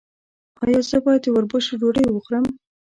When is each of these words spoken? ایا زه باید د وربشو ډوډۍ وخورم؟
ایا 0.63 0.79
زه 0.89 0.97
باید 1.05 1.21
د 1.23 1.27
وربشو 1.33 1.73
ډوډۍ 1.79 2.05
وخورم؟ 2.11 2.45